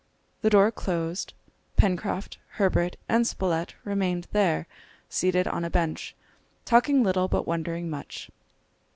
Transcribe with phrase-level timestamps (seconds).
[0.41, 1.33] The door closed,
[1.77, 4.65] Pencroft, Herbert, and Spilett remained there,
[5.09, 6.15] seated on a bench,
[6.65, 8.31] talking little but wondering much.